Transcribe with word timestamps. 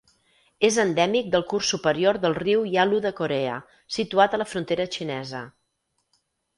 És 0.69 0.79
endèmic 0.83 1.29
del 1.35 1.45
curs 1.51 1.69
superior 1.75 2.19
del 2.25 2.37
riu 2.39 2.65
Yalu 2.77 3.03
de 3.05 3.13
Corea, 3.23 3.61
situat 4.01 4.35
a 4.39 4.43
la 4.45 4.51
frontera 4.55 4.93
xinesa. 4.99 5.49